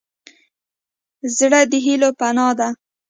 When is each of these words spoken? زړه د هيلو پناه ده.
زړه 1.37 1.59
د 1.71 1.73
هيلو 1.85 2.09
پناه 2.19 2.53
ده. 2.59 2.67